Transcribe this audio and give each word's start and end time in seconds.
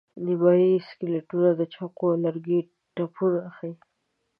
نیمایي 0.25 0.71
سکلیټونه 0.87 1.49
د 1.59 1.61
چاقو 1.73 2.05
او 2.11 2.17
لرګي 2.23 2.59
ټپونه 2.95 3.41
ښيي. 3.55 3.73